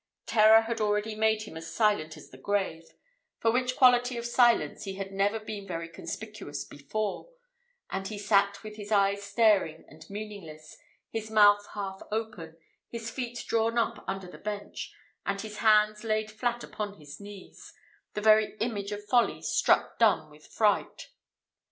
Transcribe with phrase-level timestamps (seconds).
[0.25, 2.95] Terror had already made him as silent as the grave
[3.39, 7.29] for which quality of silence he had never been very conspicuous before
[7.91, 10.75] and he sat with his eyes staring and meaningless,
[11.11, 12.57] his mouth half open,
[12.89, 14.91] his feet drawn up under the bench,
[15.23, 17.71] and his hands laid flat upon his knees
[18.15, 21.09] the very image of folly struck dumb with fright.